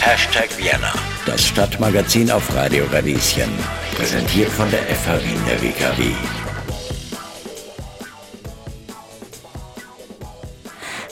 Hashtag 0.00 0.56
Vienna, 0.56 0.92
das 1.26 1.44
Stadtmagazin 1.44 2.30
auf 2.30 2.54
Radio 2.54 2.84
Radieschen. 2.92 3.50
Präsentiert 3.96 4.50
von 4.50 4.70
der 4.70 4.82
FH 4.82 5.20
Wien 5.24 5.40
der 5.48 5.60
WKW. 5.60 6.12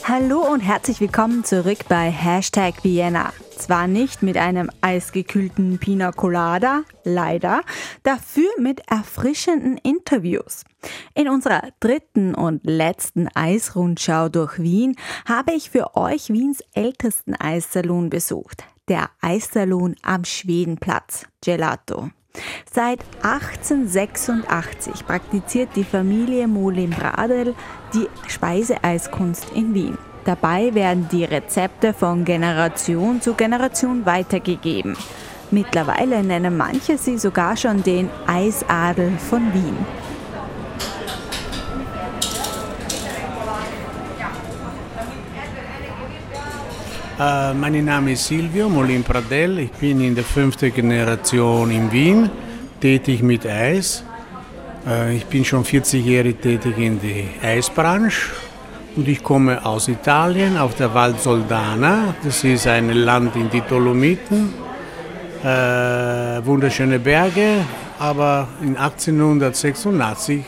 Hallo 0.05 0.47
und 0.49 0.61
herzlich 0.61 1.01
willkommen 1.01 1.43
zurück 1.43 1.79
bei 1.89 2.09
Hashtag 2.09 2.75
Vienna. 2.83 3.33
Zwar 3.63 3.87
nicht 3.87 4.21
mit 4.21 4.35
einem 4.35 4.69
eisgekühlten 4.81 5.77
Pina 5.77 6.11
Colada, 6.11 6.81
leider, 7.05 7.61
dafür 8.03 8.49
mit 8.59 8.81
erfrischenden 8.91 9.77
Interviews. 9.77 10.65
In 11.13 11.29
unserer 11.29 11.69
dritten 11.79 12.35
und 12.35 12.65
letzten 12.65 13.29
Eisrundschau 13.33 14.27
durch 14.27 14.59
Wien 14.59 14.97
habe 15.25 15.53
ich 15.53 15.69
für 15.69 15.95
euch 15.95 16.27
Wiens 16.27 16.61
ältesten 16.73 17.35
Eissalon 17.35 18.09
besucht, 18.09 18.65
der 18.89 19.09
Eissalon 19.21 19.95
am 20.01 20.25
Schwedenplatz, 20.25 21.25
Gelato. 21.41 22.09
Seit 22.69 22.99
1886 23.21 25.05
praktiziert 25.05 25.69
die 25.77 25.85
Familie 25.85 26.49
Molim-Bradel 26.49 27.55
die 27.93 28.09
Speiseeiskunst 28.27 29.53
in 29.55 29.73
Wien. 29.73 29.97
Dabei 30.25 30.73
werden 30.73 31.09
die 31.11 31.25
Rezepte 31.25 31.93
von 31.93 32.23
Generation 32.23 33.21
zu 33.21 33.33
Generation 33.33 34.05
weitergegeben. 34.05 34.95
Mittlerweile 35.51 36.23
nennen 36.23 36.55
manche 36.55 36.97
sie 36.97 37.17
sogar 37.17 37.57
schon 37.57 37.83
den 37.83 38.09
Eisadel 38.25 39.11
von 39.17 39.53
Wien. 39.53 39.77
Uh, 47.19 47.53
mein 47.53 47.85
Name 47.85 48.13
ist 48.13 48.25
Silvio 48.25 48.67
Molin 48.69 49.03
Pradell. 49.03 49.59
Ich 49.59 49.71
bin 49.73 50.01
in 50.01 50.15
der 50.15 50.23
fünften 50.23 50.73
Generation 50.73 51.69
in 51.69 51.91
Wien, 51.91 52.29
tätig 52.81 53.21
mit 53.21 53.45
Eis. 53.45 54.03
Uh, 54.85 55.11
ich 55.11 55.25
bin 55.25 55.45
schon 55.45 55.63
40 55.63 56.03
Jahre 56.03 56.33
tätig 56.33 56.77
in 56.77 56.99
der 56.99 57.49
Eisbranche 57.49 58.31
und 58.95 59.07
ich 59.07 59.23
komme 59.23 59.65
aus 59.65 59.87
Italien, 59.87 60.57
auf 60.57 60.75
der 60.75 60.93
Val 60.93 61.15
Soldana. 61.17 62.15
Das 62.23 62.43
ist 62.43 62.67
ein 62.67 62.89
Land 62.89 63.35
in 63.35 63.49
die 63.49 63.61
Dolomiten. 63.61 64.53
Uh, 65.43 66.45
wunderschöne 66.45 66.99
Berge, 66.99 67.65
aber 67.99 68.47
in 68.61 68.77
1886 68.77 70.45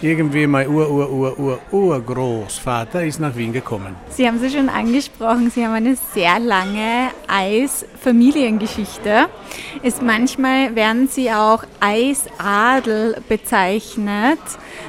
irgendwie 0.00 0.46
mein 0.46 0.68
Ur-Ur-Ur-Ur-Urgroßvater 0.68 3.04
ist 3.04 3.20
nach 3.20 3.36
Wien 3.36 3.52
gekommen. 3.52 3.96
Sie 4.10 4.26
haben 4.26 4.42
es 4.42 4.52
schon 4.52 4.68
angesprochen, 4.68 5.50
Sie 5.50 5.64
haben 5.64 5.74
eine 5.74 5.96
sehr 6.14 6.38
lange 6.38 7.08
Eisfamiliengeschichte. 7.26 9.26
Ist 9.82 10.02
manchmal 10.02 10.76
werden 10.76 11.08
Sie 11.08 11.32
auch 11.32 11.64
Eisadel 11.80 13.16
bezeichnet. 13.28 14.38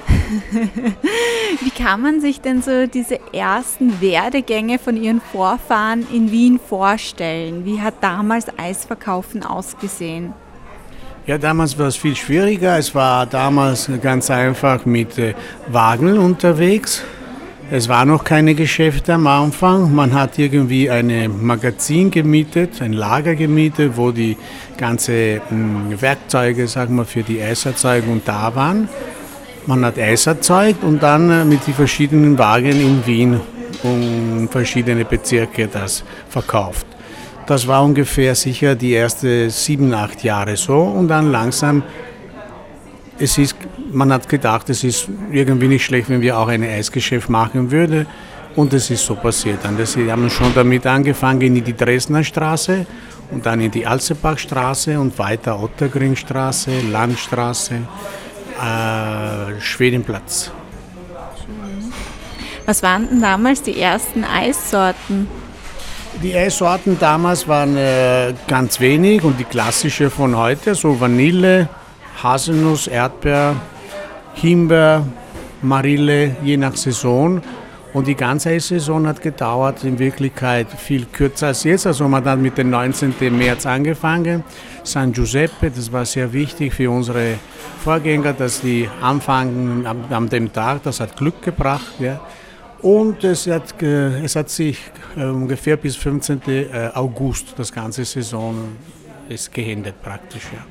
Wie 1.62 1.72
kann 1.72 2.02
man 2.02 2.22
sich 2.22 2.42
denn 2.42 2.62
so 2.62 2.86
diese 2.86 3.20
ersten 3.34 4.00
Werdegänge 4.02 4.78
von 4.78 4.96
Ihren 4.96 5.22
Vorfahren 5.22 6.06
in 6.14 6.32
Wien 6.32 6.60
vorstellen? 6.60 7.66
Wie 7.66 7.82
hat 7.82 7.96
damals 8.02 8.46
Eisverkaufen 8.58 9.44
ausgesehen? 9.44 10.34
Ja, 11.30 11.38
damals 11.38 11.78
war 11.78 11.86
es 11.86 11.96
viel 11.96 12.16
schwieriger. 12.16 12.80
Es 12.80 12.96
war 12.96 13.28
damals 13.28 13.88
ganz 14.02 14.32
einfach 14.32 14.88
mit 14.88 15.20
äh, 15.20 15.36
Wagen 15.68 16.18
unterwegs. 16.18 17.04
Es 17.70 17.88
war 17.88 18.04
noch 18.04 18.24
keine 18.24 18.56
Geschäfte 18.56 19.14
am 19.14 19.28
Anfang. 19.28 19.94
Man 19.94 20.16
hat 20.16 20.40
irgendwie 20.40 20.90
ein 20.90 21.30
Magazin 21.46 22.10
gemietet, 22.10 22.82
ein 22.82 22.94
Lager 22.94 23.36
gemietet, 23.36 23.92
wo 23.96 24.10
die 24.10 24.38
ganzen 24.76 25.40
hm, 25.50 26.02
Werkzeuge, 26.02 26.68
sagen 26.68 26.96
wir, 26.96 27.06
für 27.06 27.22
die 27.22 27.40
Eiserzeugung 27.40 28.24
da 28.26 28.56
waren. 28.56 28.90
Man 29.68 29.86
hat 29.86 30.00
Eis 30.00 30.26
erzeugt 30.26 30.84
und 30.84 31.04
dann 31.04 31.30
äh, 31.30 31.46
mit 31.46 31.68
den 31.68 31.76
verschiedenen 31.76 32.40
Wagen 32.40 32.72
in 32.72 33.06
Wien 33.06 33.40
und 33.84 34.50
verschiedene 34.50 35.06
Bezirke 35.06 35.68
das 35.68 36.04
verkauft. 36.28 36.88
Das 37.50 37.66
war 37.66 37.84
ungefähr 37.84 38.36
sicher 38.36 38.76
die 38.76 38.94
ersten 38.94 39.50
sieben, 39.50 39.92
acht 39.92 40.24
Jahre 40.24 40.56
so 40.56 40.84
und 40.84 41.08
dann 41.08 41.32
langsam, 41.32 41.82
es 43.18 43.40
ist, 43.40 43.56
man 43.92 44.14
hat 44.14 44.30
gedacht, 44.30 44.70
es 44.70 44.84
ist 44.84 45.08
irgendwie 45.32 45.68
nicht 45.68 45.84
schlecht, 45.84 46.10
wenn 46.12 46.22
wir 46.22 46.38
auch 46.38 46.48
ein 46.48 46.62
Eisgeschäft 46.62 47.28
machen 47.28 47.72
würden 47.72 48.06
und 48.56 48.72
es 48.74 48.92
ist 48.92 49.04
so 49.04 49.16
passiert. 49.16 49.62
Dann, 49.64 49.84
sie 49.84 50.12
haben 50.12 50.30
schon 50.30 50.54
damit 50.54 50.86
angefangen 50.86 51.42
in 51.42 51.64
die 51.64 51.76
Dresdner 51.76 52.24
Straße 52.24 52.86
und 53.32 53.44
dann 53.48 53.62
in 53.62 53.72
die 53.72 53.88
Alzebachstraße 53.88 55.00
und 55.00 55.18
weiter 55.18 55.60
Ottergringstraße, 55.60 56.70
Landstraße, 56.92 57.78
äh, 58.62 59.60
Schwedenplatz. 59.60 60.52
Was 62.68 62.84
waren 62.84 63.10
denn 63.10 63.22
damals 63.22 63.64
die 63.64 63.82
ersten 63.82 64.24
Eissorten? 64.24 65.49
Die 66.22 66.36
Eissorten 66.36 66.98
damals 67.00 67.48
waren 67.48 67.78
äh, 67.78 68.34
ganz 68.48 68.80
wenig 68.82 69.24
und 69.24 69.40
die 69.40 69.46
klassische 69.46 70.10
von 70.10 70.36
heute, 70.36 70.76
so 70.76 71.00
Vanille, 71.00 71.70
Haselnuss, 72.22 72.88
Erdbeer, 72.88 73.56
Himbeer, 74.34 75.06
Marille, 75.62 76.36
je 76.44 76.58
nach 76.58 76.76
Saison. 76.76 77.42
Und 77.94 78.08
die 78.08 78.16
ganze 78.16 78.50
Eissaison 78.50 79.08
hat 79.08 79.22
gedauert 79.22 79.84
in 79.84 79.98
Wirklichkeit 79.98 80.68
viel 80.78 81.06
kürzer 81.06 81.48
als 81.48 81.64
jetzt. 81.64 81.88
Also 81.88 82.08
man 82.08 82.24
hat 82.26 82.38
mit 82.38 82.58
dem 82.58 82.70
19. 82.70 83.16
März 83.36 83.66
angefangen. 83.66 84.44
San 84.84 85.14
Giuseppe, 85.14 85.72
das 85.72 85.92
war 85.92 86.06
sehr 86.06 86.32
wichtig 86.34 86.74
für 86.74 86.92
unsere 86.92 87.36
Vorgänger, 87.84 88.34
dass 88.34 88.62
die 88.62 88.90
anfangen 89.02 89.88
an, 89.88 90.04
an 90.10 90.30
dem 90.30 90.54
Tag, 90.54 90.84
das 90.84 91.00
hat 91.00 91.18
Glück 91.18 91.42
gebracht. 91.42 91.94
Ja. 92.00 92.20
Und 92.82 93.24
es 93.24 93.48
hat, 93.48 93.82
es 93.82 94.36
hat 94.36 94.50
sich 94.50 94.80
äh, 95.18 95.26
ungefähr 95.26 95.76
bis 95.76 95.96
15. 95.98 96.42
Äh, 96.48 96.90
August, 96.94 97.54
das 97.58 97.72
ganze 97.72 98.06
Saison, 98.06 98.56
ist 99.28 99.54
geendet 99.54 100.02
praktisch. 100.02 100.48
Ja. 100.54 100.66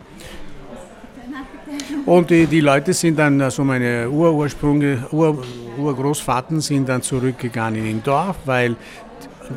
Und 2.06 2.30
die, 2.30 2.46
die 2.46 2.60
Leute 2.60 2.92
sind 2.94 3.18
dann, 3.18 3.40
also 3.40 3.62
meine 3.62 4.08
Urursprünge, 4.10 5.06
Ur, 5.12 5.44
Urgroßvater 5.76 6.60
sind 6.60 6.88
dann 6.88 7.02
zurückgegangen 7.02 7.86
in 7.86 8.02
Dorf, 8.02 8.36
weil 8.46 8.76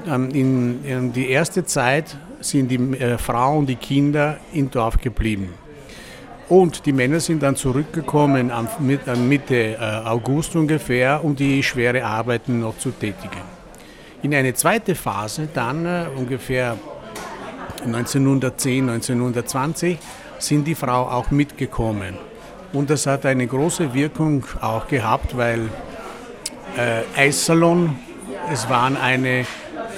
ähm, 0.08 0.30
in, 0.32 0.84
in 0.86 1.14
die 1.14 1.30
erste 1.30 1.66
Zeit 1.66 2.18
sind 2.42 2.70
die 2.70 2.76
äh, 2.98 3.18
Frauen 3.18 3.60
und 3.60 3.68
die 3.68 3.76
Kinder 3.76 4.38
im 4.54 4.70
Dorf 4.70 4.98
geblieben. 4.98 5.50
Und 6.52 6.86
die 6.86 6.92
Männer 6.92 7.22
sind 7.22 7.44
dann 7.44 7.56
zurückgekommen 7.56 8.52
an 8.52 8.68
Mitte 9.30 9.56
äh, 9.56 9.78
August 9.80 10.54
ungefähr, 10.58 11.24
um 11.24 11.34
die 11.34 11.64
schwere 11.64 12.04
Arbeiten 12.04 12.60
noch 12.60 12.78
zu 12.78 12.92
tätigen. 12.92 13.40
In 14.22 14.36
eine 14.36 14.54
zweite 14.54 14.94
Phase, 14.94 15.48
dann 15.54 15.86
äh, 15.86 16.08
ungefähr 16.14 16.76
1910, 17.86 18.90
1920, 18.90 19.98
sind 20.40 20.68
die 20.68 20.76
Frauen 20.76 21.08
auch 21.08 21.32
mitgekommen. 21.32 22.18
Und 22.74 22.90
das 22.90 23.08
hat 23.08 23.26
eine 23.26 23.48
große 23.48 23.94
Wirkung 23.94 24.44
auch 24.60 24.90
gehabt, 24.90 25.38
weil 25.38 25.70
äh, 26.76 27.04
Eissalon, 27.18 27.98
es 28.52 28.70
waren 28.70 28.98
eine 28.98 29.46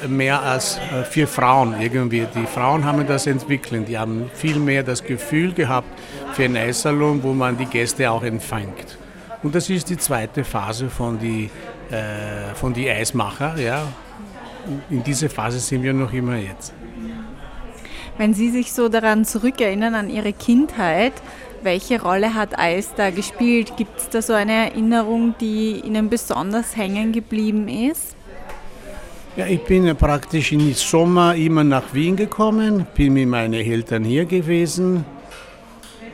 mehr 0.07 0.41
als 0.41 0.77
äh, 0.77 1.03
vier 1.03 1.27
Frauen 1.27 1.79
irgendwie. 1.79 2.27
Die 2.35 2.45
Frauen 2.45 2.85
haben 2.85 3.05
das 3.07 3.27
entwickelt. 3.27 3.87
Die 3.87 3.97
haben 3.97 4.29
viel 4.33 4.59
mehr 4.59 4.83
das 4.83 5.03
Gefühl 5.03 5.53
gehabt 5.53 5.87
für 6.33 6.43
einen 6.43 6.57
Eissalon, 6.57 7.21
wo 7.23 7.33
man 7.33 7.57
die 7.57 7.65
Gäste 7.65 8.09
auch 8.09 8.23
empfängt. 8.23 8.97
Und 9.43 9.55
das 9.55 9.69
ist 9.69 9.89
die 9.89 9.97
zweite 9.97 10.43
Phase 10.43 10.89
von 10.89 11.19
die, 11.19 11.49
äh, 11.91 12.55
von 12.55 12.73
die 12.73 12.89
Eismacher. 12.89 13.57
Ja. 13.57 13.83
In 14.89 15.03
dieser 15.03 15.29
Phase 15.29 15.59
sind 15.59 15.83
wir 15.83 15.93
noch 15.93 16.13
immer 16.13 16.37
jetzt. 16.37 16.73
Wenn 18.17 18.33
Sie 18.33 18.51
sich 18.51 18.71
so 18.71 18.89
daran 18.89 19.25
zurückerinnern, 19.25 19.95
an 19.95 20.09
Ihre 20.09 20.33
Kindheit, 20.33 21.13
welche 21.63 22.01
Rolle 22.01 22.33
hat 22.33 22.57
Eis 22.59 22.93
da 22.95 23.09
gespielt? 23.09 23.75
Gibt 23.77 23.97
es 23.97 24.09
da 24.09 24.21
so 24.21 24.33
eine 24.33 24.69
Erinnerung, 24.69 25.35
die 25.39 25.81
Ihnen 25.83 26.09
besonders 26.09 26.75
hängen 26.77 27.11
geblieben 27.11 27.67
ist? 27.67 28.15
Ja, 29.35 29.47
ich 29.47 29.63
bin 29.63 29.95
praktisch 29.95 30.51
im 30.51 30.71
Sommer 30.75 31.33
immer 31.33 31.63
nach 31.63 31.91
Wien 31.91 32.15
gekommen, 32.15 32.85
bin 32.93 33.13
mit 33.13 33.27
meinen 33.27 33.55
Eltern 33.55 34.03
hier 34.03 34.25
gewesen. 34.25 35.05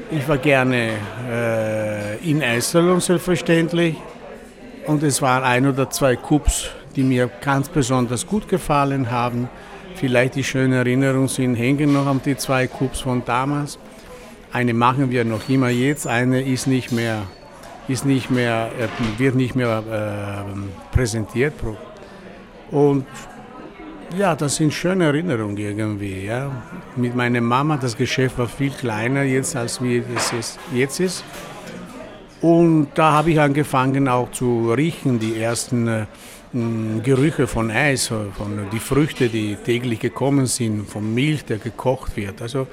Ich 0.09 0.25
war 0.29 0.37
gerne 0.37 0.91
äh, 1.29 2.15
in 2.19 2.41
Eiserlohn 2.41 3.01
selbstverständlich 3.01 3.97
und 4.87 5.03
es 5.03 5.21
waren 5.21 5.43
ein 5.43 5.67
oder 5.67 5.89
zwei 5.89 6.15
Cups, 6.15 6.69
die 6.95 7.03
mir 7.03 7.29
ganz 7.41 7.67
besonders 7.67 8.25
gut 8.25 8.47
gefallen 8.47 9.11
haben. 9.11 9.49
Vielleicht 9.95 10.35
die 10.35 10.43
schönen 10.45 10.71
Erinnerungen 10.71 11.27
sind 11.27 11.55
hängen 11.55 11.91
noch 11.91 12.07
an 12.07 12.21
die 12.23 12.37
zwei 12.37 12.67
Cups 12.67 13.01
von 13.01 13.23
damals. 13.25 13.79
Eine 14.53 14.73
machen 14.73 15.11
wir 15.11 15.25
noch 15.25 15.49
immer 15.49 15.67
jetzt, 15.67 16.07
eine 16.07 16.41
ist 16.41 16.67
nicht 16.67 16.93
mehr, 16.93 17.23
ist 17.89 18.05
nicht 18.05 18.31
mehr, 18.31 18.71
äh, 18.79 19.19
wird 19.19 19.35
nicht 19.35 19.55
mehr 19.55 19.83
äh, 19.91 20.95
präsentiert. 20.95 21.53
Und 22.71 23.05
Ja, 24.17 24.35
das 24.35 24.55
sind 24.55 24.73
schöne 24.73 25.05
Erinnerungen 25.05 25.57
irgendwie. 25.57 26.25
Ja. 26.25 26.51
Mit 26.95 27.15
meiner 27.15 27.41
Mama, 27.41 27.77
das 27.77 27.95
Geschäft 27.95 28.39
war 28.39 28.47
viel 28.47 28.71
kleiner 28.71 29.21
jetzt, 29.21 29.55
als 29.55 29.81
wie 29.83 30.03
es 30.15 30.57
jetzt 30.73 30.99
ist. 30.99 31.23
Und 32.41 32.87
da 32.95 33.11
habe 33.11 33.31
ich 33.31 33.39
angefangen 33.39 34.07
auch 34.07 34.31
zu 34.31 34.73
riechen, 34.73 35.19
die 35.19 35.39
ersten 35.39 35.87
äh, 35.87 36.05
Gerüche 37.03 37.45
von 37.45 37.69
Eis, 37.69 38.07
von 38.07 38.67
die 38.71 38.79
Früchte, 38.79 39.29
die 39.29 39.55
täglich 39.55 39.99
gekommen 39.99 40.47
sind, 40.47 40.89
von 40.89 41.13
Milch, 41.13 41.45
der 41.45 41.59
gekocht 41.59 42.17
wird. 42.17 42.41
Also 42.41 42.65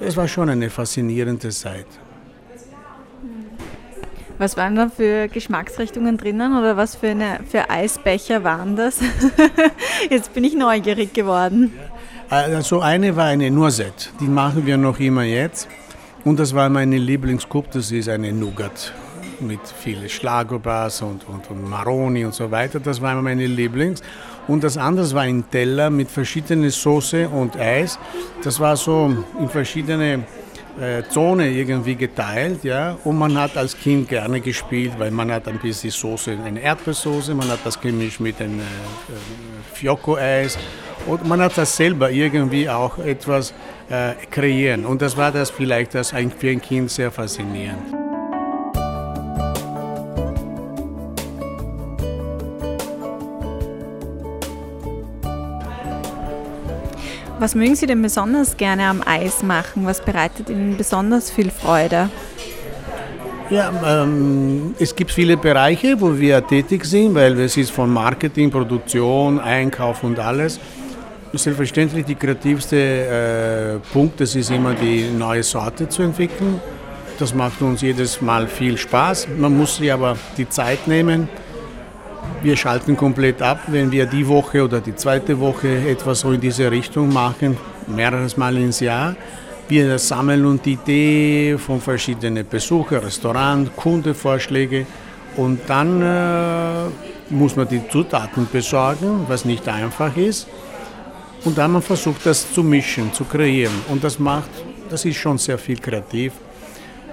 es 0.00 0.16
war 0.16 0.26
schon 0.26 0.48
eine 0.48 0.70
faszinierende 0.70 1.50
Zeit. 1.50 1.86
Was 4.42 4.56
waren 4.56 4.74
da 4.74 4.88
für 4.88 5.28
Geschmacksrichtungen 5.28 6.18
drinnen 6.18 6.58
oder 6.58 6.76
was 6.76 6.96
für, 6.96 7.10
eine, 7.10 7.38
für 7.48 7.70
Eisbecher 7.70 8.42
waren 8.42 8.74
das? 8.74 8.98
Jetzt 10.10 10.34
bin 10.34 10.42
ich 10.42 10.54
neugierig 10.54 11.14
geworden. 11.14 11.72
Also 12.28 12.80
eine 12.80 13.14
war 13.14 13.26
eine 13.26 13.52
Noisette, 13.52 14.08
die 14.18 14.26
machen 14.26 14.66
wir 14.66 14.76
noch 14.76 14.98
immer 14.98 15.22
jetzt. 15.22 15.68
Und 16.24 16.40
das 16.40 16.52
war 16.56 16.68
meine 16.70 16.98
Lieblingscup, 16.98 17.70
das 17.70 17.92
ist 17.92 18.08
eine 18.08 18.32
Nougat 18.32 18.92
mit 19.38 19.60
vielen 19.64 20.08
Schlagobars 20.08 21.02
und, 21.02 21.28
und, 21.28 21.48
und 21.48 21.70
Maroni 21.70 22.24
und 22.24 22.34
so 22.34 22.50
weiter. 22.50 22.80
Das 22.80 23.00
war 23.00 23.14
meine 23.22 23.46
Lieblings. 23.46 24.02
Und 24.48 24.64
das 24.64 24.76
andere 24.76 25.08
war 25.12 25.22
ein 25.22 25.44
Teller 25.52 25.88
mit 25.88 26.10
verschiedenen 26.10 26.70
Soße 26.70 27.28
und 27.28 27.56
Eis. 27.56 27.96
Das 28.42 28.58
war 28.58 28.76
so 28.76 29.14
in 29.38 29.48
verschiedene 29.48 30.14
äh, 30.14 30.18
Zone 31.10 31.50
irgendwie 31.50 31.94
geteilt, 31.94 32.64
ja, 32.64 32.96
und 33.04 33.18
man 33.18 33.38
hat 33.38 33.56
als 33.56 33.76
Kind 33.76 34.08
gerne 34.08 34.40
gespielt, 34.40 34.92
weil 34.98 35.10
man 35.10 35.30
hat 35.30 35.46
ein 35.48 35.58
bisschen 35.58 35.90
Soße, 35.90 36.38
eine 36.44 36.60
Erdbeersoße, 36.60 37.34
man 37.34 37.48
hat 37.48 37.60
das 37.64 37.80
gemischt 37.80 38.20
mit 38.20 38.40
einem 38.40 38.60
äh, 38.60 38.62
äh, 38.62 38.66
Fiocco-Eis. 39.74 40.58
Und 41.06 41.26
man 41.26 41.40
hat 41.40 41.58
das 41.58 41.76
selber 41.76 42.10
irgendwie 42.10 42.68
auch 42.68 42.98
etwas 42.98 43.52
äh, 43.90 44.12
kreieren. 44.30 44.86
Und 44.86 45.02
das 45.02 45.16
war 45.16 45.32
das 45.32 45.50
vielleicht 45.50 45.94
das 45.94 46.10
für 46.10 46.48
ein 46.48 46.62
Kind 46.62 46.90
sehr 46.90 47.10
faszinierend. 47.10 48.01
Was 57.42 57.56
mögen 57.56 57.74
Sie 57.74 57.88
denn 57.88 58.00
besonders 58.00 58.56
gerne 58.56 58.86
am 58.86 59.02
Eis 59.04 59.42
machen? 59.42 59.84
Was 59.84 60.00
bereitet 60.00 60.48
Ihnen 60.48 60.76
besonders 60.76 61.28
viel 61.28 61.50
Freude? 61.50 62.08
Ja, 63.50 63.72
ähm, 63.84 64.76
es 64.78 64.94
gibt 64.94 65.10
viele 65.10 65.36
Bereiche, 65.36 66.00
wo 66.00 66.16
wir 66.16 66.46
tätig 66.46 66.84
sind, 66.84 67.16
weil 67.16 67.36
es 67.40 67.56
ist 67.56 67.72
von 67.72 67.92
Marketing, 67.92 68.48
Produktion, 68.48 69.40
Einkauf 69.40 70.04
und 70.04 70.20
alles. 70.20 70.60
Selbstverständlich 71.32 72.04
die 72.04 72.14
kreativste 72.14 72.76
äh, 72.76 73.92
Punkt, 73.92 74.20
das 74.20 74.36
ist 74.36 74.52
immer 74.52 74.74
die 74.74 75.10
neue 75.10 75.42
Sorte 75.42 75.88
zu 75.88 76.02
entwickeln. 76.02 76.60
Das 77.18 77.34
macht 77.34 77.60
uns 77.60 77.80
jedes 77.80 78.22
Mal 78.22 78.46
viel 78.46 78.78
Spaß. 78.78 79.26
Man 79.36 79.58
muss 79.58 79.78
sich 79.78 79.92
aber 79.92 80.16
die 80.36 80.48
Zeit 80.48 80.86
nehmen, 80.86 81.28
wir 82.42 82.56
schalten 82.56 82.96
komplett 82.96 83.40
ab, 83.40 83.60
wenn 83.68 83.90
wir 83.92 84.06
die 84.06 84.26
Woche 84.26 84.64
oder 84.64 84.80
die 84.80 84.94
zweite 84.94 85.38
Woche 85.38 85.68
etwas 85.88 86.20
so 86.20 86.32
in 86.32 86.40
diese 86.40 86.70
Richtung 86.70 87.12
machen, 87.12 87.56
mehreres 87.86 88.36
Mal 88.36 88.56
ins 88.56 88.80
Jahr. 88.80 89.14
Wir 89.68 89.98
sammeln 89.98 90.44
uns 90.44 90.66
Idee 90.66 91.56
von 91.56 91.80
verschiedenen 91.80 92.46
Besuchern, 92.48 93.04
Restaurant, 93.04 93.74
Kundevorschläge 93.76 94.86
und 95.36 95.60
dann 95.66 96.02
äh, 96.02 96.88
muss 97.30 97.56
man 97.56 97.68
die 97.68 97.80
Zutaten 97.88 98.48
besorgen, 98.50 99.24
was 99.28 99.44
nicht 99.44 99.68
einfach 99.68 100.16
ist. 100.16 100.48
Und 101.44 101.58
dann 101.58 101.72
man 101.72 101.82
versucht 101.82 102.26
das 102.26 102.52
zu 102.52 102.62
mischen, 102.62 103.12
zu 103.12 103.24
kreieren 103.24 103.74
und 103.88 104.02
das 104.04 104.18
macht, 104.18 104.50
das 104.90 105.04
ist 105.04 105.16
schon 105.16 105.38
sehr 105.38 105.58
viel 105.58 105.78
kreativ 105.78 106.32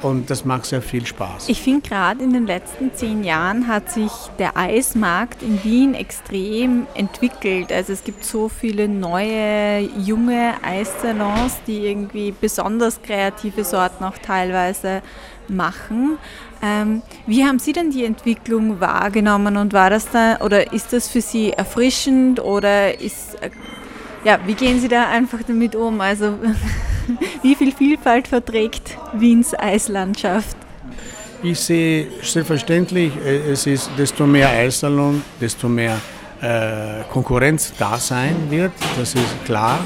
und 0.01 0.29
das 0.29 0.45
macht 0.45 0.65
sehr 0.65 0.81
viel 0.81 1.05
Spaß. 1.05 1.49
Ich 1.49 1.61
finde 1.61 1.87
gerade 1.87 2.23
in 2.23 2.33
den 2.33 2.45
letzten 2.47 2.93
zehn 2.93 3.23
Jahren 3.23 3.67
hat 3.67 3.91
sich 3.91 4.11
der 4.37 4.57
Eismarkt 4.57 5.41
in 5.41 5.63
Wien 5.63 5.93
extrem 5.93 6.87
entwickelt. 6.95 7.71
Also 7.71 7.93
es 7.93 8.03
gibt 8.03 8.23
so 8.23 8.49
viele 8.49 8.87
neue, 8.87 9.81
junge 9.97 10.53
Eissalons, 10.63 11.57
die 11.67 11.87
irgendwie 11.87 12.33
besonders 12.39 13.01
kreative 13.01 13.63
Sorten 13.63 14.03
auch 14.03 14.17
teilweise 14.17 15.01
machen. 15.47 16.17
Ähm, 16.61 17.01
wie 17.25 17.45
haben 17.45 17.59
Sie 17.59 17.73
denn 17.73 17.91
die 17.91 18.03
Entwicklung 18.03 18.79
wahrgenommen 18.79 19.57
und 19.57 19.73
war 19.73 19.89
das 19.89 20.09
da 20.11 20.39
oder 20.41 20.73
ist 20.73 20.93
das 20.93 21.07
für 21.07 21.21
Sie 21.21 21.51
erfrischend 21.51 22.39
oder 22.39 22.99
ist 22.99 23.41
äh, 23.41 23.49
ja, 24.25 24.39
wie 24.45 24.53
gehen 24.53 24.81
Sie 24.81 24.89
da 24.89 25.07
einfach 25.09 25.39
damit 25.47 25.75
um? 25.75 26.01
Also 26.01 26.37
wie 27.43 27.55
viel 27.55 27.71
Vielfalt 27.71 28.27
verträgt 28.27 28.97
Wiens 29.13 29.53
Eislandschaft? 29.57 30.57
Ich 31.41 31.59
sehe 31.59 32.07
selbstverständlich, 32.21 33.13
äh, 33.25 33.51
es 33.51 33.65
ist 33.65 33.89
desto 33.97 34.25
mehr 34.25 34.49
Eissalon, 34.49 35.21
desto 35.39 35.69
mehr 35.69 35.99
äh, 36.41 37.03
Konkurrenz 37.11 37.73
da 37.77 37.97
sein 37.97 38.35
wird, 38.49 38.73
das 38.97 39.15
ist 39.15 39.45
klar. 39.45 39.79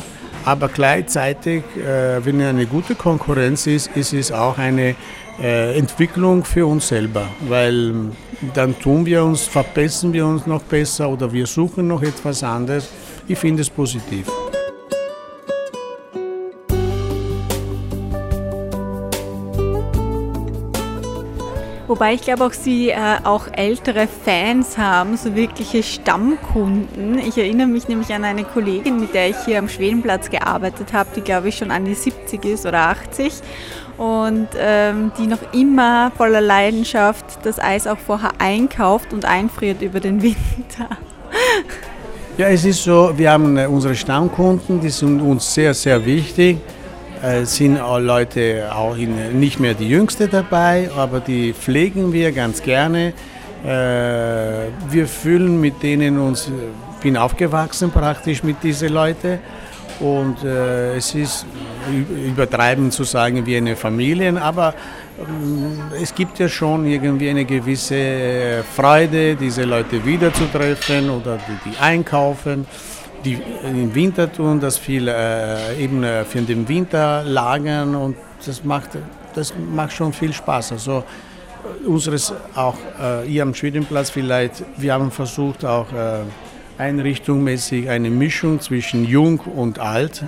Aber 0.45 0.67
gleichzeitig, 0.67 1.63
äh, 1.77 2.23
wenn 2.25 2.41
eine 2.41 2.65
gute 2.65 2.95
Konkurrenz 2.95 3.65
ist, 3.67 3.95
ist 3.95 4.13
es 4.13 4.31
auch 4.31 4.57
eine 4.57 4.95
äh, 5.41 5.77
Entwicklung 5.77 6.43
für 6.43 6.65
uns 6.65 6.89
selber, 6.89 7.27
weil 7.47 7.93
dann 8.53 8.77
tun 8.77 9.05
wir 9.05 9.23
uns, 9.23 9.43
verbessern 9.43 10.11
wir 10.11 10.25
uns 10.25 10.45
noch 10.45 10.63
besser 10.63 11.09
oder 11.09 11.31
wir 11.31 11.47
suchen 11.47 11.87
noch 11.87 12.01
etwas 12.01 12.43
anderes. 12.43 12.89
Ich 13.27 13.37
finde 13.37 13.61
es 13.61 13.69
positiv. 13.69 14.27
Wobei 21.93 22.15
ich 22.15 22.21
glaube 22.21 22.45
auch 22.45 22.53
Sie 22.53 22.89
äh, 22.89 22.95
auch 23.23 23.45
ältere 23.51 24.07
Fans 24.07 24.79
haben, 24.79 25.15
so 25.15 25.35
wirkliche 25.35 25.83
Stammkunden. 25.83 27.19
Ich 27.19 27.37
erinnere 27.37 27.67
mich 27.67 27.87
nämlich 27.87 28.11
an 28.11 28.23
eine 28.23 28.45
Kollegin, 28.45 28.99
mit 28.99 29.13
der 29.13 29.29
ich 29.29 29.35
hier 29.45 29.59
am 29.59 29.69
Schwedenplatz 29.69 30.31
gearbeitet 30.31 30.91
habe, 30.91 31.09
die 31.15 31.21
glaube 31.21 31.49
ich 31.49 31.57
schon 31.57 31.69
an 31.69 31.85
die 31.85 31.93
70 31.93 32.45
ist 32.45 32.65
oder 32.65 32.79
80 32.79 33.31
und 33.99 34.47
ähm, 34.57 35.11
die 35.19 35.27
noch 35.27 35.53
immer 35.53 36.11
voller 36.17 36.41
Leidenschaft 36.41 37.25
das 37.43 37.59
Eis 37.59 37.85
auch 37.85 37.99
vorher 37.99 38.31
einkauft 38.39 39.13
und 39.13 39.25
einfriert 39.25 39.83
über 39.83 39.99
den 39.99 40.23
Winter. 40.23 40.97
Ja, 42.39 42.47
es 42.47 42.65
ist 42.65 42.83
so, 42.83 43.13
wir 43.15 43.29
haben 43.29 43.55
äh, 43.55 43.67
unsere 43.67 43.93
Stammkunden, 43.93 44.81
die 44.81 44.89
sind 44.89 45.21
uns 45.21 45.53
sehr, 45.53 45.75
sehr 45.75 46.03
wichtig 46.03 46.57
sind 47.43 47.79
auch 47.79 47.99
Leute 47.99 48.69
auch 48.75 48.97
in, 48.97 49.39
nicht 49.39 49.59
mehr 49.59 49.73
die 49.73 49.87
Jüngste 49.87 50.27
dabei, 50.27 50.89
aber 50.97 51.21
die 51.21 51.53
pflegen 51.53 52.11
wir 52.11 52.33
ganz 52.33 52.61
gerne. 52.61 53.13
Äh, 53.63 54.67
wir 54.89 55.07
fühlen 55.07 55.61
mit 55.61 55.81
denen 55.81 56.19
uns, 56.19 56.51
bin 57.01 57.15
aufgewachsen 57.15 57.91
praktisch 57.91 58.43
mit 58.43 58.61
diesen 58.61 58.89
Leuten 58.89 59.39
und 60.01 60.43
äh, 60.43 60.97
es 60.97 61.15
ist 61.15 61.45
übertreiben 62.27 62.91
zu 62.91 63.05
sagen 63.05 63.45
wie 63.45 63.55
eine 63.55 63.77
Familie, 63.77 64.41
aber 64.41 64.73
äh, 65.17 66.01
es 66.01 66.13
gibt 66.13 66.39
ja 66.39 66.49
schon 66.49 66.85
irgendwie 66.85 67.29
eine 67.29 67.45
gewisse 67.45 68.65
Freude, 68.75 69.35
diese 69.37 69.63
Leute 69.63 70.03
wiederzutreffen 70.05 71.09
oder 71.09 71.37
die, 71.37 71.69
die 71.69 71.77
einkaufen 71.77 72.67
die 73.23 73.37
im 73.63 73.93
Winter 73.93 74.31
tun, 74.31 74.59
das 74.59 74.77
viel 74.77 75.07
äh, 75.07 75.77
eben 75.81 76.03
äh, 76.03 76.23
für 76.25 76.41
den 76.41 76.67
Winter 76.67 77.23
lagern 77.23 77.95
und 77.95 78.15
das 78.45 78.63
macht, 78.63 78.89
das 79.33 79.53
macht 79.73 79.93
schon 79.93 80.13
viel 80.13 80.33
Spaß. 80.33 80.73
Also 80.73 81.03
unseres 81.85 82.33
auch 82.55 82.75
äh, 82.99 83.27
hier 83.27 83.43
am 83.43 83.53
Schwedenplatz 83.53 84.09
vielleicht, 84.09 84.63
wir 84.77 84.93
haben 84.93 85.11
versucht 85.11 85.65
auch 85.65 85.91
äh, 85.93 86.19
einrichtungsmäßig 86.77 87.89
eine 87.89 88.09
Mischung 88.09 88.59
zwischen 88.59 89.05
jung 89.05 89.39
und 89.39 89.79
alt, 89.79 90.23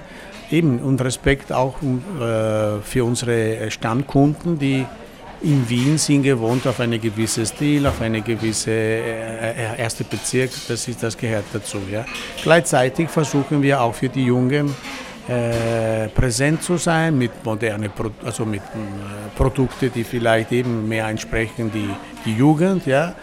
eben 0.52 0.80
und 0.80 1.02
Respekt 1.02 1.52
auch 1.52 1.76
äh, 1.82 2.82
für 2.82 3.04
unsere 3.04 3.70
Stammkunden, 3.72 4.60
die 4.60 4.86
in 5.46 5.70
Wien 5.70 5.98
sind 5.98 6.24
gewohnt 6.24 6.66
auf 6.66 6.80
einen 6.80 7.00
gewissen 7.00 7.46
Stil, 7.46 7.86
auf 7.86 8.02
eine 8.02 8.22
gewisse 8.22 8.72
äh, 8.72 9.52
äh, 9.52 9.78
erste 9.78 10.04
Bezirk, 10.04 10.52
das, 10.68 10.88
ist, 10.88 11.04
das 11.04 11.16
gehört 11.16 11.46
dazu. 11.54 11.78
Ja. 11.92 12.04
Gleichzeitig 12.42 13.10
versuchen 13.10 13.62
wir 13.62 13.80
auch 13.80 13.94
für 13.94 14.10
die 14.10 14.26
Jungen 14.26 14.74
äh, 15.28 16.08
präsent 16.08 16.64
zu 16.64 16.78
sein 16.78 17.18
mit 17.18 17.32
modernen, 17.44 17.92
Pro 17.92 18.10
also 18.24 18.44
mit 18.46 18.62
äh, 18.62 19.38
Produkten, 19.38 19.92
die 19.94 20.04
vielleicht 20.04 20.52
eben 20.52 20.88
mehr 20.88 21.08
entsprechen 21.08 21.72
die, 21.72 21.90
die 22.26 22.36
Jugend. 22.36 22.86
Ja. 22.88 23.14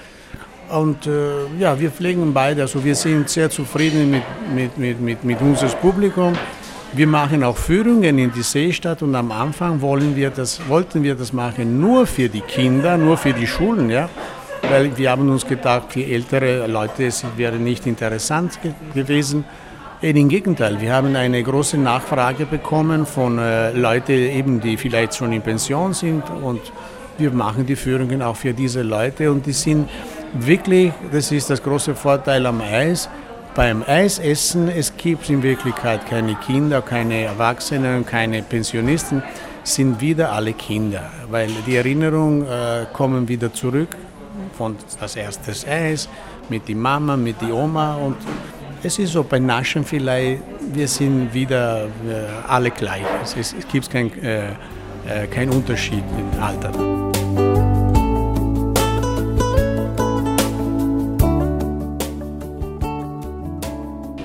Und 0.71 1.07
äh, 1.07 1.47
ja, 1.59 1.79
wir 1.79 1.91
pflegen 1.91 2.33
beide, 2.33 2.63
also 2.63 2.83
wir 2.83 2.95
sind 2.95 3.29
sehr 3.29 3.51
zufrieden 3.51 4.11
mit, 4.11 4.23
mit, 4.55 4.79
mit, 4.79 5.01
mit, 5.01 5.25
mit 5.25 5.41
unserem 5.41 5.79
Publikum. 5.81 6.35
Wir 6.95 7.07
machen 7.07 7.43
auch 7.43 7.57
Führungen 7.57 8.19
in 8.19 8.31
die 8.33 8.43
Seestadt 8.43 9.01
und 9.01 9.15
am 9.15 9.33
Anfang 9.33 9.81
wollen 9.81 10.15
wir 10.15 10.29
das, 10.29 10.61
wollten 10.69 11.03
wir 11.03 11.15
das 11.15 11.33
machen 11.33 11.81
nur 11.81 12.07
für 12.07 12.29
die 12.29 12.43
Kinder, 12.43 12.99
nur 12.99 13.17
für 13.17 13.33
die 13.33 13.47
Schulen, 13.47 13.89
ja, 13.89 14.11
weil 14.69 14.95
wir 14.99 15.11
haben 15.11 15.31
uns 15.31 15.47
gedacht, 15.47 15.85
für 15.89 16.05
ältere 16.05 16.67
Leute 16.67 17.07
es 17.07 17.25
wäre 17.39 17.57
nicht 17.57 17.87
interessant 17.87 18.59
ge 18.63 18.73
gewesen. 18.95 19.47
Im 20.03 20.29
Gegenteil, 20.29 20.83
wir 20.83 20.93
haben 20.93 21.17
eine 21.17 21.43
große 21.43 21.79
Nachfrage 21.79 22.45
bekommen 22.45 23.07
von 23.07 23.39
äh, 23.39 23.73
Leuten, 23.73 24.13
eben, 24.13 24.61
die 24.61 24.77
vielleicht 24.77 25.15
schon 25.15 25.33
in 25.33 25.41
Pension 25.41 25.95
sind 25.95 26.25
und 26.43 26.61
wir 27.17 27.31
machen 27.31 27.65
die 27.65 27.77
Führungen 27.77 28.21
auch 28.21 28.37
für 28.37 28.53
diese 28.53 28.83
Leute 28.83 29.33
und 29.33 29.47
die 29.47 29.53
sind 29.53 29.89
wirklich, 30.35 30.93
das 31.11 31.33
ist 31.33 31.49
das 31.49 31.63
große 31.63 31.95
Vorteil 31.95 32.45
am 32.45 32.61
Eis, 32.61 33.09
beim 33.55 33.83
Eisessen, 33.87 34.69
es 34.69 34.97
gibt 34.97 35.29
in 35.29 35.43
Wirklichkeit 35.43 36.07
keine 36.07 36.35
Kinder, 36.37 36.83
keine 36.83 37.23
Erwachsenen, 37.25 38.07
keine 38.07 38.43
Pensionisten, 38.43 39.23
sind 39.65 40.01
wieder 40.01 40.33
alle 40.33 40.53
Kinder, 40.53 41.11
weil 41.31 41.49
die 41.67 41.77
Erinnerungen 41.77 42.43
äh, 42.43 42.87
kommen 42.93 43.29
wieder 43.29 43.53
zurück 43.53 43.97
von 44.57 44.77
das 45.01 45.17
erste 45.17 45.53
Eis 45.71 46.09
mit 46.49 46.67
die 46.67 46.75
Mama, 46.75 47.17
mit 47.17 47.41
die 47.41 47.53
Oma 47.53 47.95
und 47.97 48.17
es 48.83 48.99
ist 48.99 49.13
so 49.13 49.23
bei 49.23 49.39
Naschen 49.39 49.85
vielleicht, 49.85 50.43
wir 50.73 50.89
sind 50.89 51.33
wieder 51.33 51.85
äh, 51.85 51.89
alle 52.49 52.71
gleich. 52.71 53.05
Es, 53.23 53.37
ist, 53.37 53.55
es 53.57 53.69
gibt 53.69 53.89
keinen 53.89 54.11
äh, 54.23 54.49
äh, 55.09 55.27
kein 55.29 55.51
Unterschied 55.51 56.05
im 56.19 56.43
Alter. 56.43 57.12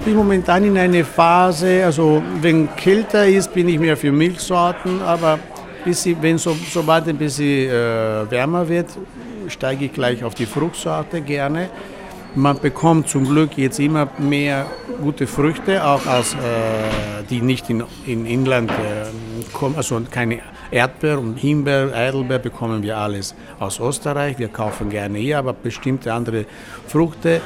Bin 0.07 0.15
momentan 0.15 0.63
in 0.63 0.77
einer 0.77 1.03
Phase, 1.03 1.83
also 1.83 2.23
wenn 2.39 2.73
kälter 2.77 3.27
ist, 3.27 3.53
bin 3.53 3.67
ich 3.67 3.77
mehr 3.77 3.97
für 3.97 4.09
Milchsorten, 4.09 5.01
aber 5.01 5.37
bisschen, 5.83 6.15
wenn 6.21 6.37
so, 6.37 6.55
sobald 6.71 7.09
ein 7.09 7.17
bisschen 7.17 7.69
äh, 7.69 8.31
wärmer 8.31 8.69
wird, 8.69 8.85
steige 9.49 9.83
ich 9.83 9.91
gleich 9.91 10.23
auf 10.23 10.33
die 10.33 10.45
Fruchtsorte 10.45 11.19
gerne. 11.19 11.69
Man 12.35 12.57
bekommt 12.57 13.09
zum 13.09 13.25
Glück 13.25 13.57
jetzt 13.57 13.81
immer 13.81 14.07
mehr 14.17 14.67
gute 15.01 15.27
Früchte, 15.27 15.85
auch 15.85 16.05
aus, 16.07 16.35
äh, 16.35 16.37
die 17.29 17.41
nicht 17.41 17.69
in, 17.69 17.83
in 18.05 18.25
Inland 18.25 18.71
äh, 18.71 19.43
kommen, 19.51 19.75
also 19.75 20.01
keine 20.09 20.39
Erdbeer 20.71 21.19
und 21.19 21.37
Himbeer, 21.37 21.93
Eidelbeer 21.93 22.39
bekommen 22.39 22.81
wir 22.81 22.97
alles 22.97 23.35
aus 23.59 23.81
Österreich. 23.81 24.39
Wir 24.39 24.47
kaufen 24.47 24.89
gerne 24.89 25.17
hier, 25.17 25.39
aber 25.39 25.51
bestimmte 25.51 26.13
andere 26.13 26.45
Früchte 26.87 27.41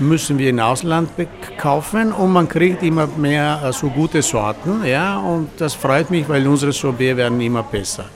müssen 0.00 0.38
wir 0.38 0.50
im 0.50 0.58
Ausland 0.58 1.10
kaufen 1.56 2.12
und 2.12 2.32
man 2.32 2.48
kriegt 2.48 2.82
immer 2.82 3.06
mehr 3.06 3.60
äh, 3.64 3.72
so 3.72 3.88
gute 3.88 4.22
Sorten. 4.22 4.84
Ja, 4.84 5.18
und 5.18 5.48
das 5.58 5.74
freut 5.74 6.10
mich, 6.10 6.28
weil 6.28 6.46
unsere 6.46 6.72
Sorbet 6.72 7.16
werden 7.16 7.40
immer 7.40 7.62
besser. 7.62 8.06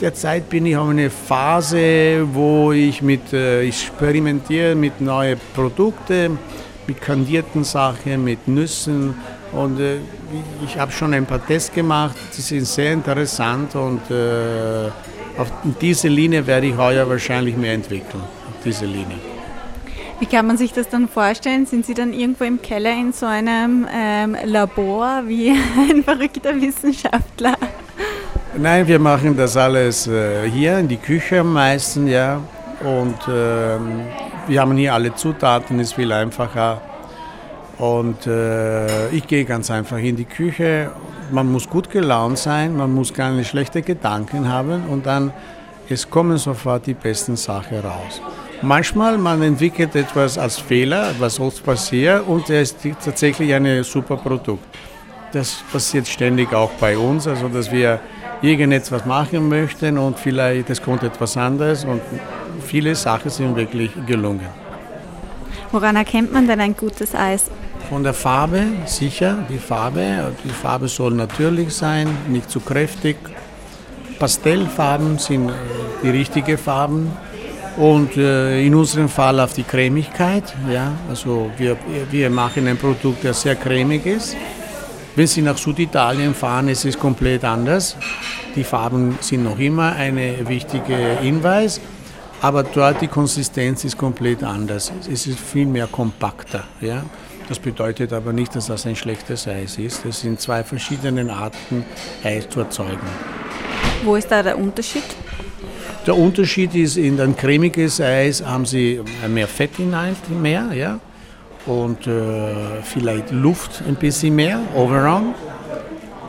Derzeit 0.00 0.48
bin 0.48 0.66
ich 0.66 0.76
auf 0.76 0.88
einer 0.88 1.10
Phase, 1.10 2.26
wo 2.32 2.72
ich 2.72 3.02
mit 3.02 3.32
äh, 3.32 3.66
experimentiere 3.66 4.74
mit 4.74 5.00
neuen 5.00 5.38
Produkten, 5.54 6.38
mit 6.86 7.00
kandierten 7.00 7.62
Sachen, 7.62 8.24
mit 8.24 8.48
Nüssen 8.48 9.14
und 9.52 9.78
äh, 9.78 9.98
ich 10.64 10.78
habe 10.78 10.90
schon 10.90 11.12
ein 11.14 11.26
paar 11.26 11.44
Tests 11.46 11.72
gemacht, 11.72 12.16
die 12.36 12.40
sind 12.40 12.66
sehr 12.66 12.92
interessant 12.92 13.74
und 13.74 14.10
äh, 14.10 14.88
auf 15.38 15.52
diese 15.80 16.08
Linie 16.08 16.46
werde 16.46 16.66
ich 16.66 16.76
heuer 16.76 17.08
wahrscheinlich 17.08 17.56
mehr 17.56 17.74
entwickeln, 17.74 18.22
auf 18.22 18.64
diese 18.64 18.86
Linie. 18.86 19.31
Wie 20.22 20.26
kann 20.26 20.46
man 20.46 20.56
sich 20.56 20.72
das 20.72 20.88
dann 20.88 21.08
vorstellen? 21.08 21.66
Sind 21.66 21.84
Sie 21.84 21.94
dann 21.94 22.12
irgendwo 22.12 22.44
im 22.44 22.62
Keller 22.62 22.92
in 22.92 23.12
so 23.12 23.26
einem 23.26 23.88
ähm, 23.92 24.36
Labor 24.44 25.24
wie 25.26 25.50
ein 25.90 26.04
verrückter 26.04 26.54
Wissenschaftler? 26.60 27.56
Nein, 28.56 28.86
wir 28.86 29.00
machen 29.00 29.36
das 29.36 29.56
alles 29.56 30.06
äh, 30.06 30.48
hier 30.48 30.78
in 30.78 30.86
die 30.86 30.98
Küche 30.98 31.40
am 31.40 31.52
meisten, 31.52 32.06
ja. 32.06 32.40
Und 32.84 33.16
äh, 33.26 33.80
wir 34.46 34.60
haben 34.60 34.76
hier 34.76 34.94
alle 34.94 35.12
Zutaten, 35.12 35.80
ist 35.80 35.94
viel 35.94 36.12
einfacher. 36.12 36.80
Und 37.78 38.24
äh, 38.28 39.08
ich 39.08 39.26
gehe 39.26 39.44
ganz 39.44 39.72
einfach 39.72 39.98
in 39.98 40.14
die 40.14 40.24
Küche. 40.24 40.92
Man 41.32 41.50
muss 41.50 41.68
gut 41.68 41.90
gelaunt 41.90 42.38
sein, 42.38 42.76
man 42.76 42.94
muss 42.94 43.12
keine 43.12 43.44
schlechten 43.44 43.84
Gedanken 43.84 44.48
haben 44.48 44.84
und 44.88 45.04
dann 45.04 45.32
es 45.88 46.08
kommen 46.08 46.38
sofort 46.38 46.86
die 46.86 46.94
besten 46.94 47.34
Sachen 47.34 47.80
raus. 47.80 48.22
Manchmal 48.62 49.18
man 49.18 49.42
entwickelt 49.42 49.96
etwas 49.96 50.38
als 50.38 50.58
Fehler, 50.58 51.12
was 51.18 51.40
oft 51.40 51.64
passiert, 51.64 52.26
und 52.28 52.48
es 52.48 52.72
ist 52.72 52.96
tatsächlich 53.04 53.52
ein 53.52 53.82
super 53.82 54.16
Produkt. 54.16 54.64
Das 55.32 55.64
passiert 55.72 56.06
ständig 56.06 56.52
auch 56.54 56.70
bei 56.78 56.96
uns, 56.96 57.26
also 57.26 57.48
dass 57.48 57.72
wir 57.72 57.98
irgendetwas 58.40 59.04
machen 59.04 59.48
möchten 59.48 59.98
und 59.98 60.16
vielleicht 60.18 60.70
es 60.70 60.80
kommt 60.80 61.02
etwas 61.02 61.36
anderes 61.36 61.84
und 61.84 62.00
viele 62.64 62.94
Sachen 62.94 63.30
sind 63.30 63.56
wirklich 63.56 63.90
gelungen. 64.06 64.46
Woran 65.72 65.96
erkennt 65.96 66.32
man 66.32 66.46
denn 66.46 66.60
ein 66.60 66.76
gutes 66.76 67.14
Eis? 67.14 67.50
Von 67.88 68.04
der 68.04 68.14
Farbe, 68.14 68.62
sicher, 68.84 69.38
die 69.48 69.58
Farbe. 69.58 70.32
Die 70.44 70.50
Farbe 70.50 70.86
soll 70.86 71.14
natürlich 71.14 71.74
sein, 71.74 72.08
nicht 72.28 72.50
zu 72.50 72.60
kräftig. 72.60 73.16
Pastellfarben 74.18 75.18
sind 75.18 75.48
äh, 75.48 75.52
die 76.02 76.10
richtigen 76.10 76.58
Farben. 76.58 77.10
Und 77.76 78.16
äh, 78.16 78.64
in 78.66 78.74
unserem 78.74 79.08
Fall 79.08 79.40
auf 79.40 79.54
die 79.54 79.62
Cremigkeit. 79.62 80.44
Ja? 80.70 80.92
Also 81.08 81.50
wir, 81.56 81.76
wir 82.10 82.30
machen 82.30 82.66
ein 82.66 82.76
Produkt, 82.76 83.24
das 83.24 83.42
sehr 83.42 83.56
cremig 83.56 84.04
ist. 84.04 84.36
Wenn 85.14 85.26
Sie 85.26 85.42
nach 85.42 85.58
Süditalien 85.58 86.34
fahren, 86.34 86.68
ist 86.68 86.84
es 86.84 86.98
komplett 86.98 87.44
anders. 87.44 87.96
Die 88.56 88.64
Farben 88.64 89.18
sind 89.20 89.44
noch 89.44 89.58
immer 89.58 89.94
ein 89.94 90.16
wichtiger 90.48 91.18
Hinweis, 91.20 91.80
aber 92.40 92.62
dort 92.62 93.00
die 93.00 93.08
Konsistenz 93.08 93.84
ist 93.84 93.96
komplett 93.96 94.42
anders. 94.42 94.92
Es 95.10 95.26
ist 95.26 95.38
viel 95.38 95.66
mehr 95.66 95.86
kompakter. 95.86 96.64
Ja? 96.80 97.02
Das 97.48 97.58
bedeutet 97.58 98.12
aber 98.12 98.32
nicht, 98.32 98.54
dass 98.56 98.66
das 98.66 98.86
ein 98.86 98.96
schlechtes 98.96 99.46
Eis 99.46 99.76
ist. 99.76 100.04
Es 100.06 100.20
sind 100.20 100.40
zwei 100.40 100.64
verschiedene 100.64 101.30
Arten, 101.32 101.84
Eis 102.24 102.48
zu 102.48 102.60
erzeugen. 102.60 103.08
Wo 104.04 104.16
ist 104.16 104.30
da 104.30 104.42
der 104.42 104.58
Unterschied? 104.58 105.04
Der 106.06 106.16
Unterschied 106.16 106.74
ist, 106.74 106.96
in 106.96 107.20
ein 107.20 107.36
cremiges 107.36 108.00
Eis 108.00 108.44
haben 108.44 108.66
sie 108.66 109.00
mehr 109.28 109.46
Fett 109.46 109.76
hinein, 109.76 110.16
mehr, 110.40 110.70
ja, 110.74 110.98
und 111.64 112.08
äh, 112.08 112.82
vielleicht 112.82 113.30
Luft 113.30 113.82
ein 113.86 113.94
bisschen 113.94 114.34
mehr, 114.34 114.58
overall. 114.74 115.22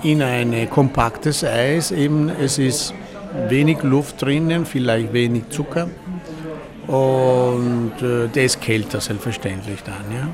In 0.03 0.21
ein 0.21 0.69
kompaktes 0.69 1.43
Eis 1.43 1.91
eben, 1.91 2.29
es 2.29 2.59
ist 2.59 2.93
wenig 3.49 3.81
Luft 3.81 4.21
drinnen, 4.21 4.65
vielleicht 4.65 5.11
wenig 5.11 5.49
Zucker 5.49 5.89
und 6.85 7.93
äh, 8.01 8.27
der 8.27 8.45
ist 8.45 8.61
kälter 8.61 9.01
selbstverständlich 9.01 9.81
dann, 9.83 10.15
ja. 10.15 10.27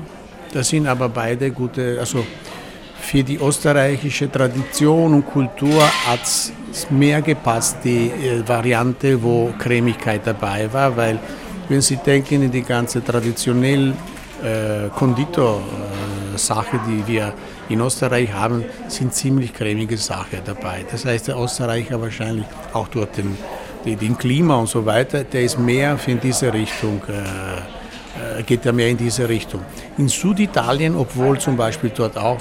Das 0.52 0.68
sind 0.68 0.86
aber 0.86 1.08
beide 1.08 1.50
gute, 1.50 1.96
also 1.98 2.26
für 3.00 3.22
die 3.22 3.36
österreichische 3.36 4.30
Tradition 4.30 5.14
und 5.14 5.26
Kultur 5.26 5.82
hat 6.06 6.22
es 6.22 6.52
mehr 6.90 7.20
gepasst, 7.22 7.78
die 7.84 8.10
äh, 8.10 8.46
Variante, 8.46 9.22
wo 9.22 9.52
Cremigkeit 9.58 10.20
dabei 10.24 10.72
war, 10.72 10.96
weil 10.96 11.18
wenn 11.68 11.80
Sie 11.80 11.96
denken 11.96 12.42
in 12.42 12.50
die 12.50 12.62
ganze 12.62 13.02
traditionelle 13.02 13.94
äh, 14.42 14.88
Konditor-Sache, 14.94 16.76
äh, 16.76 16.80
die 16.88 17.06
wir 17.06 17.32
in 17.68 17.80
Österreich 17.80 18.32
haben, 18.32 18.64
sind 18.88 19.14
ziemlich 19.14 19.52
cremige 19.52 19.96
Sachen 19.96 20.40
dabei. 20.44 20.84
Das 20.90 21.04
heißt, 21.04 21.28
der 21.28 21.38
Österreicher 21.38 22.00
wahrscheinlich 22.00 22.46
auch 22.72 22.88
dort 22.88 23.16
den, 23.16 23.36
den 23.84 24.18
Klima 24.18 24.56
und 24.56 24.68
so 24.68 24.84
weiter, 24.84 25.24
der 25.24 25.42
ist 25.42 25.58
mehr 25.58 25.98
in 26.06 26.20
diese 26.20 26.52
Richtung. 26.52 27.00
Äh, 27.08 27.79
geht 28.46 28.64
ja 28.64 28.72
mehr 28.72 28.88
in 28.88 28.96
diese 28.96 29.28
Richtung. 29.28 29.60
In 29.98 30.08
Süditalien, 30.08 30.96
obwohl 30.96 31.38
zum 31.38 31.56
Beispiel 31.56 31.90
dort 31.94 32.18
auch, 32.18 32.38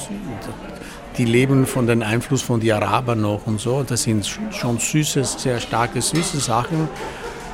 die 1.18 1.26
leben 1.26 1.66
von 1.66 1.86
dem 1.86 2.02
Einfluss 2.02 2.42
von 2.42 2.60
den 2.60 2.72
Arabern 2.72 3.22
noch 3.22 3.46
und 3.46 3.60
so, 3.60 3.84
das 3.84 4.04
sind 4.04 4.26
schon 4.52 4.80
süße, 4.80 5.24
sehr 5.24 5.60
starke 5.60 6.02
süße 6.02 6.40
Sachen, 6.40 6.88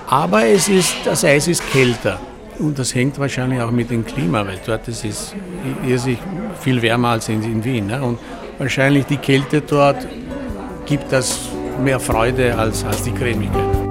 aber 0.07 0.45
es 0.45 0.69
ist, 0.69 0.95
das 1.03 1.25
Eis 1.25 1.47
ist 1.47 1.67
kälter. 1.71 2.19
Und 2.59 2.79
das 2.79 2.95
hängt 2.95 3.19
wahrscheinlich 3.19 3.59
auch 3.61 3.71
mit 3.71 3.89
dem 3.89 4.05
Klima, 4.05 4.45
weil 4.45 4.59
dort 4.65 4.87
ist 4.87 5.03
es 5.03 5.35
viel 6.61 6.81
wärmer 6.81 7.09
als 7.09 7.27
in, 7.27 7.43
in 7.43 7.63
Wien. 7.63 7.87
Ne? 7.87 8.01
Und 8.01 8.19
wahrscheinlich 8.57 9.05
die 9.05 9.17
Kälte 9.17 9.61
dort 9.61 10.07
gibt 10.85 11.11
das 11.11 11.39
mehr 11.83 11.99
Freude 11.99 12.57
als, 12.57 12.85
als 12.85 13.03
die 13.03 13.11
Cremigkeit. 13.11 13.84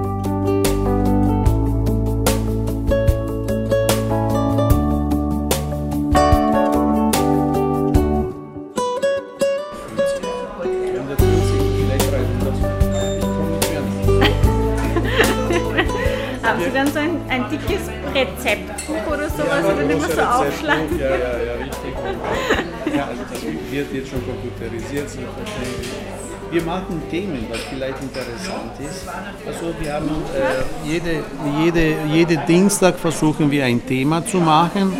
Machen 26.75 27.01
Themen, 27.09 27.47
was 27.49 27.59
vielleicht 27.69 28.01
interessant 28.01 28.73
ist. 28.79 29.07
Also 29.47 29.73
wir 29.79 29.93
haben 29.93 30.09
äh, 30.09 30.91
jede, 30.91 31.23
jede, 31.63 31.95
jede 32.11 32.37
Dienstag 32.45 32.99
versuchen 32.99 33.49
wir 33.49 33.63
ein 33.63 33.85
Thema 33.85 34.25
zu 34.25 34.37
machen 34.39 34.91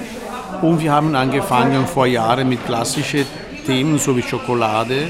Und 0.62 0.82
wir 0.82 0.94
haben 0.94 1.14
angefangen 1.16 1.86
vor 1.86 2.06
Jahren 2.06 2.48
mit 2.48 2.66
klassischen 2.66 3.26
Themen, 3.66 4.00
so 4.00 4.16
wie 4.16 4.22
Schokolade. 4.22 5.08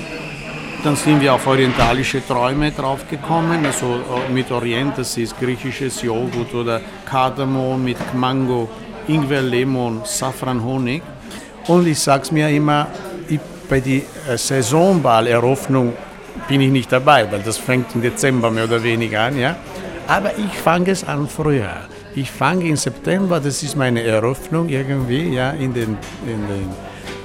Dann 0.84 0.96
sind 0.96 1.22
wir 1.22 1.36
auf 1.36 1.46
orientalische 1.46 2.26
Träume 2.26 2.72
draufgekommen, 2.72 3.64
also 3.64 3.86
äh, 3.86 4.34
mit 4.34 4.50
Orient, 4.52 4.98
das 4.98 5.18
ist 5.18 5.40
griechisches 5.40 6.02
Joghurt 6.02 6.52
oder 6.54 6.82
Kardamom 7.06 7.84
mit 7.84 7.98
Mango, 8.16 8.70
Ingwer, 9.08 9.44
Lemon, 9.44 10.02
Safran, 10.04 10.64
Honig. 10.64 11.04
Und 11.68 11.86
ich 11.86 12.00
sage 12.00 12.24
es 12.24 12.32
mir 12.32 12.50
immer, 12.50 12.88
ich, 13.30 13.40
bei 13.70 13.80
der 13.80 14.02
Saisonballeröffnung 14.36 15.94
bin 16.48 16.62
ich 16.62 16.72
nicht 16.72 16.92
dabei, 16.92 17.32
weil 17.32 17.42
das 17.42 17.58
fängt 17.58 17.96
im 17.96 18.02
Dezember 18.02 18.52
mehr 18.52 18.66
oder 18.66 18.84
weniger 18.84 19.22
an. 19.22 19.38
Ja? 19.38 19.56
Aber 20.08 20.32
ich 20.38 20.58
fange 20.58 20.92
es 20.92 21.04
an 21.04 21.28
früher. 21.28 21.72
Ich 22.16 22.32
fange 22.32 22.66
im 22.66 22.76
September, 22.78 23.40
das 23.40 23.62
ist 23.64 23.76
meine 23.76 24.02
Eröffnung 24.04 24.70
irgendwie, 24.70 25.34
ja, 25.36 25.52
in 25.52 25.74
den, 25.74 25.98
in 26.26 26.48
den 26.48 26.70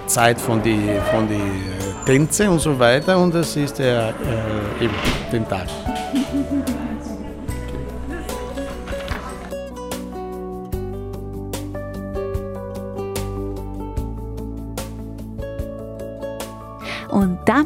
Zeit 0.07 0.41
von 0.41 0.61
die, 0.63 0.99
von 1.13 1.29
die 1.29 2.05
Tänze 2.05 2.51
und 2.51 2.59
so 2.59 2.77
weiter 2.79 3.17
und 3.19 3.33
das 3.33 3.55
ist 3.55 3.79
der, 3.79 4.09
äh, 4.09 4.85
eben 4.85 4.95
den 5.33 5.49
Tag. 5.49 5.69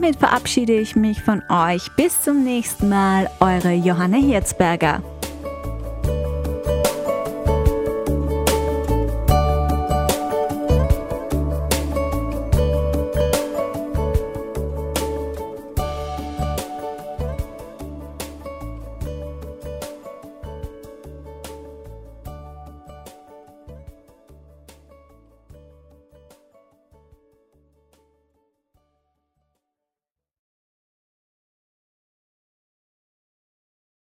Damit 0.05 0.19
verabschiede 0.19 0.75
ich 0.75 0.97
mich 0.97 1.23
von 1.23 1.43
euch. 1.49 1.91
Bis 1.97 2.21
zum 2.21 2.45
nächsten 2.45 2.91
Mal, 2.91 3.31
eure 3.41 3.73
Johanna 3.73 4.19
Herzberger. 4.19 5.03